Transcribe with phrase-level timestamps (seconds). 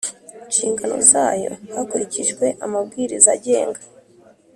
[0.49, 3.81] Nshingano Zayo Hakurikijwe Amabwiriza Agenga